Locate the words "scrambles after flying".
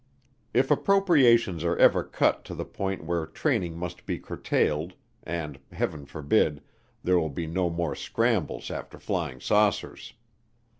7.93-9.39